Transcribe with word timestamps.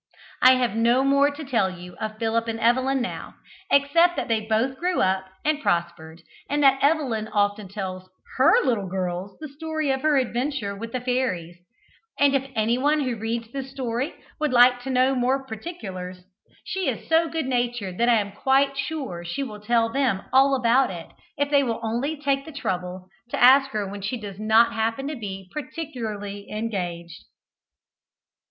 I 0.41 0.53
have 0.55 0.73
no 0.75 1.03
more 1.03 1.29
to 1.29 1.45
tell 1.45 1.69
you 1.69 1.95
of 1.97 2.17
Philip 2.17 2.47
and 2.47 2.59
Evelyn 2.59 3.03
now, 3.03 3.35
except 3.69 4.15
that 4.15 4.27
they 4.27 4.47
both 4.47 4.77
grew 4.79 4.99
up 4.99 5.27
and 5.45 5.61
prospered, 5.61 6.23
and 6.49 6.63
that 6.63 6.81
Evelyn 6.81 7.27
often 7.27 7.67
tells 7.67 8.09
her 8.37 8.51
little 8.65 8.87
girls 8.89 9.37
the 9.39 9.47
story 9.47 9.91
of 9.91 10.01
her 10.01 10.17
adventure 10.17 10.75
with 10.75 10.91
the 10.93 11.01
fairies; 11.01 11.55
and 12.19 12.33
if 12.33 12.49
anyone 12.55 13.01
who 13.01 13.15
reads 13.15 13.51
this 13.51 13.69
story 13.69 14.15
would 14.39 14.51
like 14.51 14.81
to 14.81 14.89
know 14.89 15.13
more 15.13 15.45
particulars, 15.45 16.23
she 16.63 16.89
is 16.89 17.07
so 17.07 17.29
good 17.29 17.45
natured 17.45 17.99
that 17.99 18.09
I 18.09 18.19
am 18.19 18.31
quite 18.31 18.75
sure 18.75 19.23
she 19.23 19.43
will 19.43 19.61
tell 19.61 19.87
them 19.89 20.23
all 20.33 20.55
about 20.55 20.89
it 20.89 21.11
if 21.37 21.51
they 21.51 21.61
will 21.61 21.79
only 21.83 22.17
take 22.19 22.43
the 22.43 22.51
trouble 22.51 23.07
to 23.29 23.37
ask 23.39 23.69
her 23.69 23.87
when 23.87 24.01
she 24.01 24.17
does 24.19 24.39
not 24.39 24.73
happen 24.73 25.07
to 25.09 25.15
be 25.15 25.47
particularly 25.53 26.49
engaged. 26.49 27.25